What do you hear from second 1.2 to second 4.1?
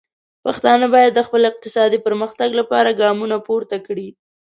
خپل اقتصادي پرمختګ لپاره ګامونه پورته کړي.